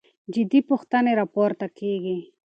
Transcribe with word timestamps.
جدي 0.33 0.59
پوښتنې 0.69 1.11
راپورته 1.19 1.67
کېږي. 1.79 2.17